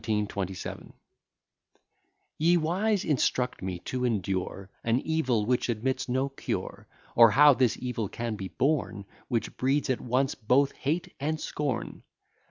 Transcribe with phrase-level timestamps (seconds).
[0.01, 0.93] ON CENSURE 1727
[2.39, 7.77] Ye wise, instruct me to endure An evil, which admits no cure; Or, how this
[7.79, 12.01] evil can be borne, Which breeds at once both hate and scorn.